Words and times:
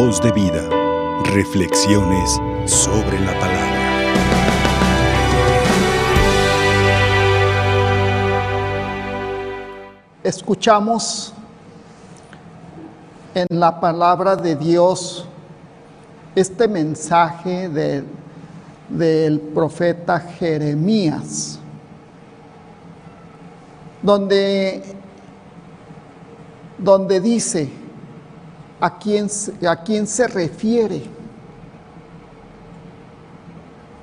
Voz 0.00 0.20
de 0.20 0.30
vida. 0.30 0.62
Reflexiones 1.24 2.40
sobre 2.66 3.18
la 3.18 3.32
palabra. 3.40 4.78
Escuchamos 10.22 11.32
en 13.34 13.46
la 13.58 13.80
palabra 13.80 14.36
de 14.36 14.54
Dios 14.54 15.26
este 16.36 16.68
mensaje 16.68 17.68
de- 17.68 18.04
del 18.88 19.40
profeta 19.40 20.20
Jeremías, 20.20 21.58
donde, 24.00 24.80
donde 26.78 27.20
dice 27.20 27.68
a 28.80 28.98
quién, 28.98 29.28
a 29.68 29.76
quién 29.82 30.06
se 30.06 30.28
refiere 30.28 31.04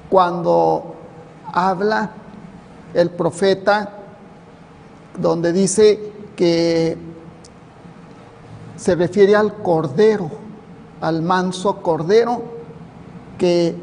cuando 0.10 0.96
habla 1.52 2.12
el 2.94 3.10
profeta, 3.10 3.92
donde 5.18 5.52
dice 5.52 6.12
que 6.36 6.98
se 8.76 8.96
refiere 8.96 9.36
al 9.36 9.56
cordero, 9.56 10.30
al 11.02 11.22
manso 11.22 11.82
cordero 11.82 12.44
que 13.38 13.76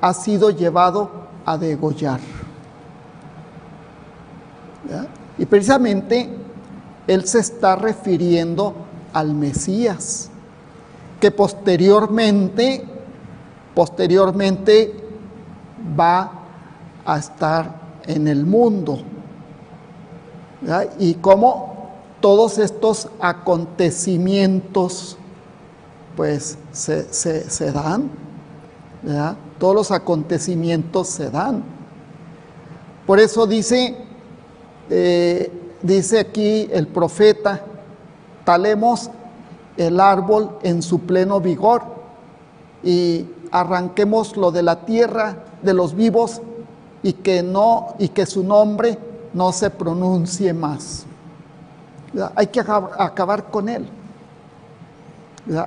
ha 0.00 0.12
sido 0.14 0.50
llevado 0.50 1.10
a 1.44 1.56
degollar. 1.56 2.20
Y 5.38 5.46
precisamente 5.46 6.28
él 7.06 7.26
se 7.26 7.40
está 7.40 7.76
refiriendo 7.76 8.74
al 9.12 9.34
Mesías, 9.34 10.30
que 11.20 11.30
posteriormente, 11.30 12.84
posteriormente 13.74 14.94
va 15.98 16.32
a 17.04 17.18
estar 17.18 17.80
en 18.06 18.28
el 18.28 18.44
mundo. 18.44 19.00
Y 20.98 21.14
cómo 21.14 21.90
todos 22.20 22.58
estos 22.58 23.08
acontecimientos 23.20 25.16
pues 26.16 26.58
se, 26.72 27.12
se- 27.12 27.48
se 27.48 27.70
dan, 27.70 28.10
todos 29.58 29.74
los 29.74 29.90
acontecimientos 29.92 31.08
se 31.08 31.30
dan. 31.30 31.62
Por 33.06 33.20
eso 33.20 33.46
dice, 33.46 33.96
eh, 34.90 35.52
dice 35.80 36.18
aquí 36.18 36.68
el 36.72 36.88
profeta, 36.88 37.60
talemos 38.44 39.10
el 39.78 39.98
árbol 40.00 40.58
en 40.62 40.82
su 40.82 41.00
pleno 41.00 41.40
vigor 41.40 41.82
y 42.82 43.26
arranquémoslo 43.50 44.50
de 44.50 44.62
la 44.62 44.84
tierra 44.84 45.44
de 45.62 45.72
los 45.72 45.94
vivos 45.94 46.42
y 47.02 47.14
que 47.14 47.42
no 47.42 47.94
y 47.98 48.08
que 48.08 48.26
su 48.26 48.42
nombre 48.44 48.98
no 49.32 49.52
se 49.52 49.70
pronuncie 49.70 50.52
más. 50.52 51.06
Hay 52.34 52.48
que 52.48 52.60
acab- 52.60 52.90
acabar 52.98 53.50
con 53.50 53.68
él. 53.68 53.88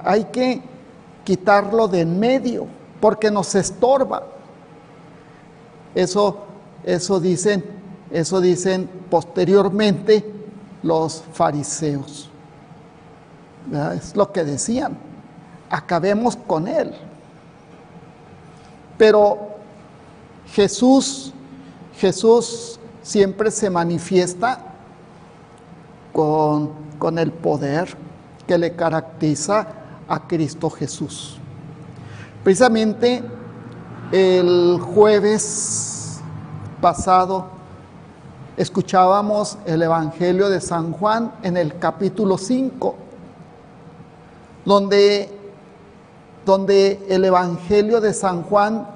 Hay 0.03 0.25
que 0.25 0.61
quitarlo 1.23 1.87
de 1.87 2.01
en 2.01 2.19
medio 2.19 2.67
porque 2.99 3.31
nos 3.31 3.55
estorba. 3.55 4.23
Eso, 5.95 6.37
eso 6.83 7.19
dicen, 7.19 7.63
eso 8.11 8.41
dicen 8.41 8.89
posteriormente 9.09 10.25
los 10.83 11.23
fariseos. 11.33 12.30
Es 13.95 14.15
lo 14.15 14.31
que 14.31 14.43
decían. 14.43 14.97
Acabemos 15.69 16.35
con 16.35 16.67
él. 16.67 16.93
Pero 18.97 19.37
Jesús, 20.47 21.33
Jesús 21.95 22.79
siempre 23.01 23.51
se 23.51 23.69
manifiesta 23.69 24.59
con, 26.13 26.71
con 26.99 27.17
el 27.17 27.31
poder 27.31 27.95
que 28.45 28.57
le 28.57 28.75
caracteriza 28.75 29.67
a 30.07 30.27
Cristo 30.27 30.69
Jesús. 30.69 31.37
Precisamente 32.43 33.23
el 34.11 34.77
jueves 34.81 36.19
pasado 36.81 37.45
escuchábamos 38.57 39.57
el 39.65 39.81
Evangelio 39.83 40.49
de 40.49 40.59
San 40.59 40.91
Juan 40.91 41.31
en 41.43 41.55
el 41.55 41.79
capítulo 41.79 42.37
5, 42.37 42.95
donde, 44.65 45.29
donde 46.45 46.99
el 47.09 47.25
Evangelio 47.25 48.01
de 48.01 48.13
San 48.13 48.43
Juan 48.43 48.87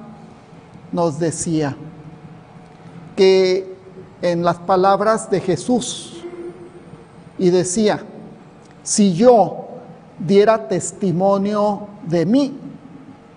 nos 0.91 1.19
decía 1.19 1.75
que 3.15 3.75
en 4.21 4.43
las 4.43 4.57
palabras 4.57 5.29
de 5.29 5.39
Jesús, 5.39 6.23
y 7.37 7.49
decía, 7.49 8.01
si 8.83 9.13
yo 9.13 9.67
diera 10.19 10.67
testimonio 10.67 11.87
de 12.03 12.25
mí, 12.25 12.57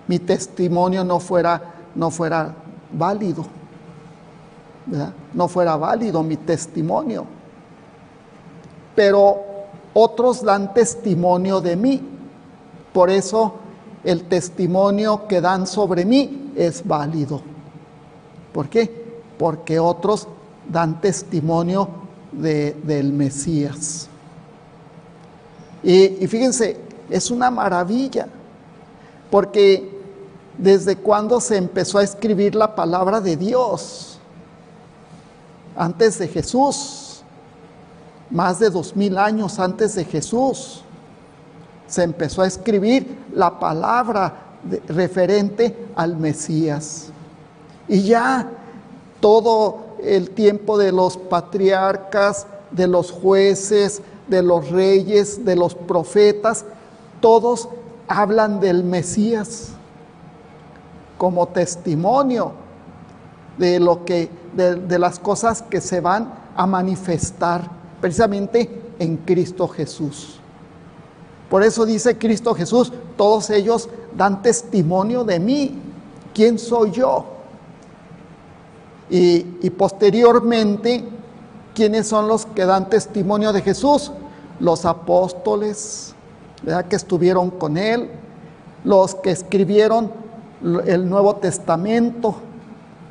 mi 0.07 0.19
testimonio 0.19 1.05
no 1.05 1.21
fuera, 1.21 1.75
no 1.95 2.11
fuera 2.11 2.55
válido, 2.93 3.45
no 5.35 5.49
fuera 5.49 5.77
válido 5.77 6.23
mi 6.23 6.37
testimonio. 6.37 7.27
Pero 8.95 9.39
otros 9.95 10.43
dan 10.43 10.73
testimonio 10.73 11.61
de 11.61 11.77
mí, 11.77 12.03
por 12.93 13.11
eso 13.11 13.55
el 14.05 14.25
testimonio 14.25 15.27
que 15.29 15.41
dan 15.41 15.67
sobre 15.67 16.05
mí 16.05 16.53
es 16.57 16.87
válido. 16.87 17.41
¿Por 18.53 18.69
qué? 18.69 19.21
Porque 19.39 19.79
otros 19.79 20.27
dan 20.69 21.01
testimonio 21.01 21.89
de- 22.33 22.73
del 22.85 23.13
Mesías. 23.13 24.09
Y 25.83 26.27
fíjense, 26.27 26.81
es 27.09 27.31
una 27.31 27.51
maravilla, 27.51 28.29
porque 29.31 29.97
desde 30.57 30.97
cuando 30.97 31.41
se 31.41 31.57
empezó 31.57 31.99
a 31.99 32.03
escribir 32.03 32.55
la 32.55 32.75
palabra 32.75 33.21
de 33.21 33.37
Dios, 33.37 34.19
antes 35.77 36.19
de 36.19 36.27
Jesús, 36.27 37.23
más 38.31 38.59
de 38.59 38.69
dos 38.69 38.97
mil 38.97 39.17
años 39.17 39.59
antes 39.61 39.95
de 39.95 40.05
Jesús, 40.05 40.83
se 41.89 42.03
empezó 42.05 42.43
a 42.43 42.47
escribir 42.47 43.19
la 43.35 43.59
palabra 43.59 44.35
referente 44.89 45.75
al 45.97 46.17
Mesías. 46.17 47.11
Y 47.89 48.03
ya 48.03 48.49
todo 49.21 49.97
el 50.03 50.31
tiempo 50.31 50.79
de 50.79 50.93
los 50.93 51.17
patriarcas, 51.17 52.47
de 52.71 52.87
los 52.87 53.11
jueces, 53.11 54.03
de 54.29 54.43
los 54.43 54.71
reyes, 54.71 55.45
de 55.45 55.57
los 55.57 55.75
profetas, 55.75 56.65
todos 57.21 57.69
hablan 58.07 58.61
del 58.61 58.85
Mesías 58.85 59.71
como 61.17 61.49
testimonio 61.49 62.53
de 63.57 63.81
lo 63.81 64.05
que 64.05 64.31
de 64.55 64.99
las 64.99 65.19
cosas 65.19 65.63
que 65.63 65.81
se 65.81 66.01
van 66.01 66.33
a 66.57 66.67
manifestar 66.67 67.69
precisamente 68.01 68.83
en 68.99 69.17
Cristo 69.19 69.69
Jesús. 69.69 70.38
Por 71.49 71.63
eso 71.63 71.87
dice 71.87 72.19
Cristo 72.19 72.55
Jesús, 72.55 72.93
todos 73.17 73.51
ellos 73.51 73.89
dan 74.17 74.43
testimonio 74.43 75.25
de 75.25 75.41
mí. 75.41 75.79
¿Quién 76.35 76.59
soy 76.59 76.91
yo? 76.91 77.25
Y, 79.11 79.71
posteriormente, 79.71 81.03
¿quiénes 81.75 82.09
son 82.09 82.29
los 82.29 82.45
que 82.45 82.67
dan 82.67 82.91
testimonio 82.91 83.53
de 83.53 83.63
Jesús? 83.63 84.13
Los 84.61 84.85
apóstoles, 84.85 86.15
¿verdad? 86.63 86.85
que 86.87 86.97
estuvieron 86.97 87.51
con 87.51 87.79
él, 87.79 88.11
los 88.85 89.15
que 89.15 89.31
escribieron 89.31 90.13
el 90.87 91.09
Nuevo 91.09 91.37
Testamento, 91.37 92.35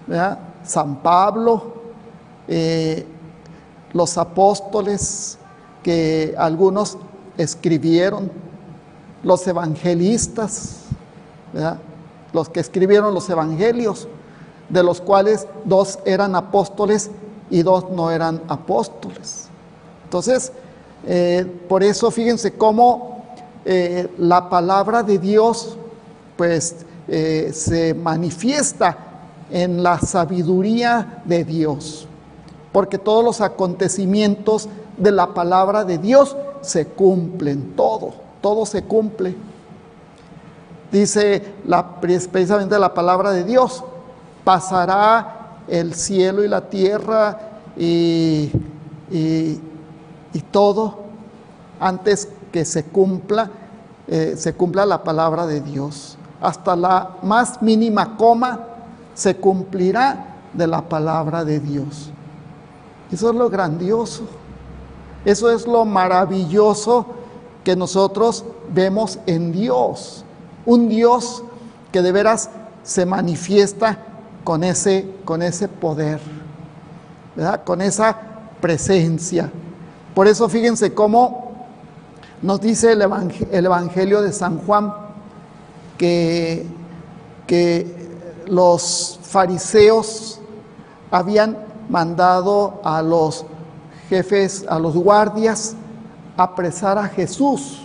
¿verdad? 0.06 0.40
San 0.64 0.98
Pablo, 0.98 1.74
eh, 2.48 3.06
los 3.94 4.18
apóstoles 4.18 5.38
que 5.82 6.36
algunos 6.38 6.98
escribieron, 7.38 8.32
los 9.24 9.46
evangelistas, 9.48 10.84
los 12.34 12.50
que 12.50 12.60
escribieron 12.60 13.14
los 13.14 13.30
evangelios, 13.30 14.08
de 14.70 14.84
los 14.84 15.02
cuales 15.02 15.48
dos 15.66 16.00
eran 16.06 16.36
apóstoles 16.36 17.10
y 17.50 17.64
dos 17.64 17.90
no 17.90 18.12
eran 18.12 18.42
apóstoles. 18.48 19.48
Entonces, 20.04 20.52
eh, 21.06 21.46
por 21.68 21.84
eso 21.84 22.12
fíjense 22.12 22.54
cómo 22.54 23.24
eh, 23.66 24.10
la 24.18 24.50
palabra 24.50 25.04
de 25.04 25.18
Dios 25.18 25.78
pues 26.36 26.86
eh, 27.08 27.52
se 27.54 27.94
manifiesta 27.94 28.98
en 29.50 29.82
la 29.82 30.00
sabiduría 30.00 31.22
de 31.26 31.44
Dios, 31.44 32.08
porque 32.72 32.98
todos 32.98 33.24
los 33.24 33.42
acontecimientos 33.42 34.68
de 34.98 35.12
la 35.12 35.34
palabra 35.34 35.84
de 35.84 35.98
Dios 35.98 36.36
se 36.68 36.86
cumplen, 36.88 37.74
todo, 37.76 38.14
todo 38.42 38.66
se 38.66 38.84
cumple. 38.84 39.36
dice 40.92 41.54
la, 41.66 42.00
precisamente 42.00 42.78
la 42.78 42.94
palabra 42.94 43.32
de 43.32 43.44
Dios, 43.44 43.84
pasará 44.44 45.62
el 45.68 45.94
cielo 45.94 46.44
y 46.44 46.48
la 46.48 46.70
tierra 46.70 47.40
y, 47.76 48.52
y, 49.10 49.62
todo 50.52 51.00
antes 51.80 52.30
que 52.52 52.64
se 52.64 52.84
cumpla, 52.86 53.50
eh, 54.08 54.36
se 54.38 54.54
cumpla 54.54 54.86
la 54.86 55.04
palabra 55.04 55.46
de 55.46 55.62
Dios. 55.62 56.18
Hasta 56.40 56.76
la 56.76 57.18
más 57.24 57.62
mínima 57.62 58.16
coma 58.16 58.60
se 59.14 59.36
cumplirá 59.36 60.36
de 60.54 60.68
la 60.68 60.82
palabra 60.82 61.44
de 61.44 61.60
Dios. 61.60 62.12
Eso 63.12 63.30
es 63.30 63.36
lo 63.36 63.50
grandioso. 63.50 64.24
Eso 65.26 65.52
es 65.52 65.68
lo 65.68 65.86
maravilloso 65.86 67.06
que 67.64 67.76
nosotros 67.76 68.46
vemos 68.74 69.20
en 69.26 69.52
Dios. 69.52 70.24
Un 70.66 70.90
Dios 70.90 71.44
que 71.92 72.02
de 72.02 72.12
veras 72.12 72.50
se 72.84 73.06
manifiesta 73.06 73.98
con 74.44 74.64
ese, 74.64 75.14
con 75.26 75.42
ese 75.42 75.68
poder, 75.68 76.22
¿verdad? 77.36 77.64
con 77.64 77.82
esa 77.82 78.18
presencia. 78.62 79.52
Por 80.16 80.28
eso 80.28 80.48
fíjense 80.48 80.94
cómo 80.94 81.52
nos 82.42 82.62
dice 82.62 82.94
el, 82.94 83.02
Evangelio 83.02 84.22
de 84.22 84.32
San 84.32 84.60
Juan 84.60 84.94
que, 85.98 86.66
que 87.46 87.96
los 88.48 89.20
fariseos 89.24 90.40
habían 91.12 91.58
mandado 91.90 92.80
a 92.84 93.02
los 93.02 93.46
jefes, 94.10 94.66
a 94.68 94.80
los 94.80 94.96
guardias, 94.96 95.76
apresar 96.36 96.98
a 96.98 97.08
Jesús. 97.08 97.82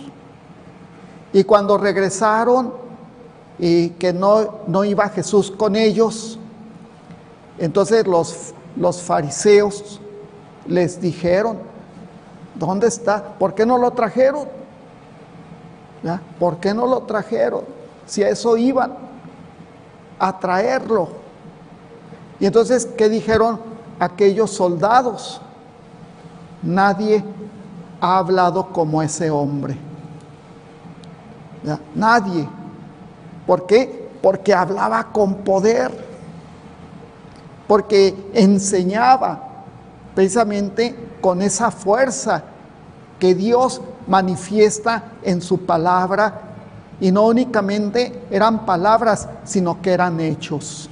Y 1.31 1.43
cuando 1.43 1.77
regresaron 1.77 2.73
y 3.57 3.89
que 3.91 4.13
no, 4.13 4.59
no 4.67 4.83
iba 4.83 5.09
Jesús 5.09 5.51
con 5.51 5.75
ellos, 5.75 6.37
entonces 7.57 8.07
los, 8.07 8.53
los 8.75 9.01
fariseos 9.01 9.99
les 10.67 11.01
dijeron, 11.01 11.57
¿dónde 12.55 12.87
está? 12.87 13.23
¿Por 13.37 13.53
qué 13.53 13.65
no 13.65 13.77
lo 13.77 13.91
trajeron? 13.91 14.47
¿Por 16.39 16.57
qué 16.57 16.73
no 16.73 16.85
lo 16.85 17.03
trajeron? 17.03 17.63
Si 18.05 18.23
a 18.23 18.29
eso 18.29 18.57
iban, 18.57 18.93
a 20.19 20.39
traerlo. 20.39 21.09
Y 22.39 22.45
entonces, 22.45 22.85
¿qué 22.97 23.07
dijeron 23.07 23.59
aquellos 23.99 24.51
soldados? 24.51 25.41
Nadie 26.63 27.23
ha 27.99 28.17
hablado 28.17 28.67
como 28.71 29.01
ese 29.01 29.29
hombre. 29.29 29.77
Nadie. 31.93 32.47
¿Por 33.45 33.65
qué? 33.65 34.09
Porque 34.21 34.53
hablaba 34.53 35.11
con 35.11 35.35
poder, 35.35 35.91
porque 37.67 38.15
enseñaba 38.33 39.41
precisamente 40.15 40.95
con 41.21 41.41
esa 41.41 41.71
fuerza 41.71 42.43
que 43.19 43.35
Dios 43.35 43.81
manifiesta 44.07 45.03
en 45.23 45.41
su 45.41 45.65
palabra 45.65 46.41
y 46.99 47.11
no 47.11 47.25
únicamente 47.25 48.23
eran 48.29 48.65
palabras, 48.65 49.27
sino 49.43 49.81
que 49.81 49.91
eran 49.91 50.19
hechos. 50.19 50.89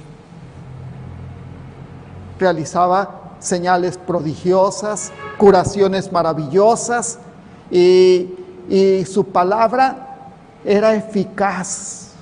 Realizaba 2.38 3.21
señales 3.42 3.98
prodigiosas, 3.98 5.12
curaciones 5.36 6.10
maravillosas 6.12 7.18
y, 7.70 8.38
su 9.06 9.24
palabra 9.24 10.30
era 10.64 10.94
eficaz. 10.94 12.12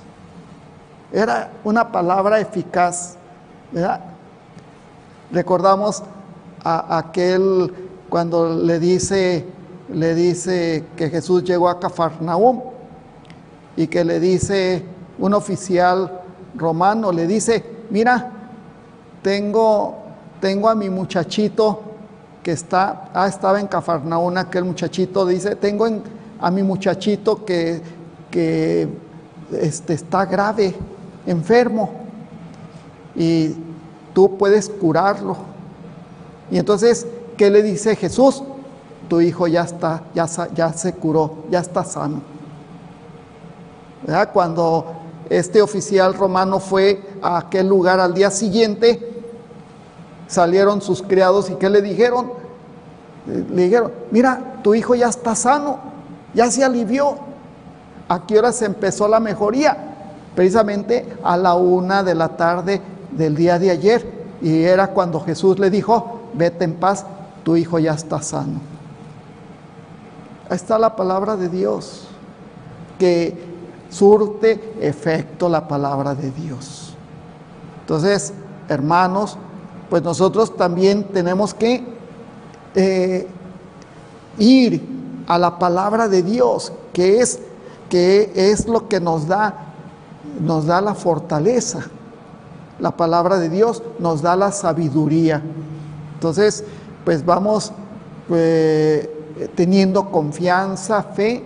Era 1.13 1.51
una 1.63 1.91
palabra 1.91 2.39
eficaz. 2.39 3.15
Recordamos 5.31 6.03
a 6.63 6.97
aquel 6.97 7.71
cuando 8.09 8.53
le 8.53 8.79
dice, 8.79 9.45
le 9.93 10.15
dice 10.15 10.85
que 10.97 11.09
Jesús 11.09 11.43
llegó 11.43 11.69
a 11.69 11.79
Cafarnaúm 11.79 12.61
y 13.77 13.87
que 13.87 14.03
le 14.03 14.19
dice 14.19 14.83
un 15.19 15.33
oficial 15.33 16.21
romano, 16.55 17.11
le 17.11 17.27
dice, 17.27 17.63
mira, 17.89 18.31
tengo 19.21 20.01
tengo 20.41 20.67
a 20.67 20.75
mi 20.75 20.89
muchachito 20.89 21.79
que 22.43 22.51
está, 22.51 23.11
ah, 23.13 23.27
estaba 23.27 23.59
en 23.59 23.67
Cafarnaún, 23.67 24.37
aquel 24.37 24.65
muchachito 24.65 25.25
dice, 25.25 25.55
tengo 25.55 25.87
a 26.39 26.51
mi 26.51 26.63
muchachito 26.63 27.45
que, 27.45 27.81
que 28.31 28.89
este, 29.53 29.93
está 29.93 30.25
grave, 30.25 30.75
enfermo, 31.27 31.91
y 33.15 33.55
tú 34.13 34.37
puedes 34.37 34.67
curarlo. 34.69 35.37
Y 36.49 36.57
entonces, 36.57 37.05
¿qué 37.37 37.51
le 37.51 37.61
dice 37.61 37.95
Jesús? 37.95 38.43
Tu 39.07 39.21
hijo 39.21 39.45
ya 39.45 39.61
está, 39.61 40.03
ya, 40.15 40.27
ya 40.55 40.73
se 40.73 40.93
curó, 40.93 41.43
ya 41.51 41.59
está 41.59 41.83
sano. 41.83 42.21
Cuando 44.33 44.93
este 45.29 45.61
oficial 45.61 46.15
romano 46.15 46.59
fue 46.59 47.03
a 47.21 47.37
aquel 47.37 47.67
lugar 47.67 47.99
al 47.99 48.15
día 48.15 48.31
siguiente, 48.31 49.10
salieron 50.31 50.81
sus 50.81 51.01
criados 51.01 51.49
y 51.49 51.55
¿qué 51.55 51.69
le 51.69 51.81
dijeron? 51.81 52.31
Le 53.27 53.63
dijeron, 53.63 53.91
mira, 54.11 54.61
tu 54.63 54.73
hijo 54.73 54.95
ya 54.95 55.09
está 55.09 55.35
sano, 55.35 55.79
ya 56.33 56.49
se 56.49 56.63
alivió. 56.63 57.15
¿A 58.07 58.25
qué 58.25 58.39
hora 58.39 58.53
se 58.53 58.65
empezó 58.65 59.09
la 59.09 59.19
mejoría? 59.19 59.77
Precisamente 60.33 61.05
a 61.21 61.35
la 61.35 61.55
una 61.55 62.01
de 62.01 62.15
la 62.15 62.29
tarde 62.29 62.81
del 63.11 63.35
día 63.35 63.59
de 63.59 63.71
ayer. 63.71 64.09
Y 64.41 64.63
era 64.63 64.87
cuando 64.87 65.19
Jesús 65.19 65.59
le 65.59 65.69
dijo, 65.69 66.21
vete 66.33 66.63
en 66.63 66.75
paz, 66.75 67.05
tu 67.43 67.57
hijo 67.57 67.77
ya 67.77 67.93
está 67.93 68.21
sano. 68.21 68.61
Ahí 70.49 70.55
está 70.55 70.79
la 70.79 70.95
palabra 70.95 71.35
de 71.35 71.49
Dios, 71.49 72.07
que 72.97 73.37
surte 73.89 74.75
efecto 74.79 75.49
la 75.49 75.67
palabra 75.67 76.15
de 76.15 76.31
Dios. 76.31 76.95
Entonces, 77.81 78.33
hermanos, 78.69 79.37
pues 79.91 80.03
nosotros 80.03 80.55
también 80.55 81.03
tenemos 81.03 81.53
que 81.53 81.83
eh, 82.75 83.27
ir 84.37 84.81
a 85.27 85.37
la 85.37 85.59
palabra 85.59 86.07
de 86.07 86.23
Dios, 86.23 86.71
que 86.93 87.19
es, 87.19 87.41
que 87.89 88.31
es 88.33 88.69
lo 88.69 88.87
que 88.87 89.01
nos 89.01 89.27
da, 89.27 89.73
nos 90.39 90.65
da 90.65 90.79
la 90.79 90.95
fortaleza. 90.95 91.81
La 92.79 92.95
palabra 92.95 93.37
de 93.37 93.49
Dios 93.49 93.83
nos 93.99 94.21
da 94.21 94.37
la 94.37 94.53
sabiduría. 94.53 95.41
Entonces, 96.13 96.63
pues 97.03 97.25
vamos 97.25 97.73
pues, 98.29 99.09
teniendo 99.55 100.09
confianza, 100.09 101.03
fe, 101.03 101.43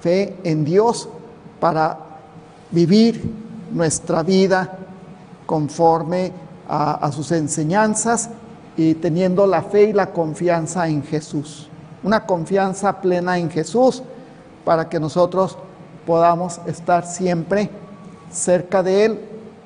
fe 0.00 0.38
en 0.42 0.64
Dios 0.64 1.06
para 1.60 1.98
vivir 2.70 3.30
nuestra 3.70 4.22
vida 4.22 4.78
conforme 5.44 6.43
a, 6.68 7.10
sus 7.12 7.32
enseñanzas 7.32 8.30
y 8.76 8.94
teniendo 8.94 9.46
la 9.46 9.62
fe 9.62 9.84
y 9.84 9.92
la 9.92 10.12
confianza 10.12 10.88
en 10.88 11.02
Jesús. 11.02 11.68
Una 12.02 12.26
confianza 12.26 13.00
plena 13.00 13.38
en 13.38 13.50
Jesús 13.50 14.02
para 14.64 14.88
que 14.88 14.98
nosotros 14.98 15.56
podamos 16.06 16.60
estar 16.66 17.06
siempre 17.06 17.70
cerca 18.30 18.82
de 18.82 19.04
Él 19.04 19.20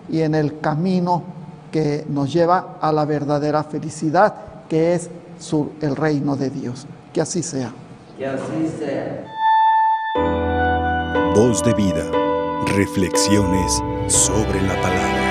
y 0.08 0.20
en 0.20 0.34
el 0.34 0.60
camino 0.60 1.22
que 1.70 2.04
nos 2.08 2.32
lleva 2.32 2.76
a 2.80 2.92
la 2.92 3.04
verdadera 3.04 3.62
felicidad, 3.62 4.34
que 4.68 4.94
es 4.94 5.10
el 5.80 5.96
reino 5.96 6.36
de 6.36 6.50
Dios. 6.50 6.86
Que 7.12 7.20
así 7.20 7.42
sea. 7.42 7.72
Que 8.16 8.26
así 8.26 8.72
sea. 8.78 9.24
Voz 11.34 11.62
de 11.62 11.74
vida. 11.74 12.04
Reflexiones 12.66 13.82
sobre 14.08 14.62
la 14.62 14.80
palabra. 14.80 15.27